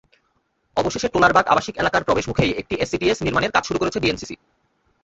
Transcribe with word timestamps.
অবশেষে 0.77 1.07
টোলারবাগ 1.09 1.45
আবাসিক 1.47 1.75
এলাকার 1.77 2.05
প্রবেশমুখেই 2.07 2.51
একটি 2.51 2.75
এসটিএস 2.75 3.19
নির্মাণের 3.21 3.53
কাজ 3.55 3.63
শুরু 3.67 3.79
করেছে 3.79 4.01
ডিএনসিসি। 4.03 4.35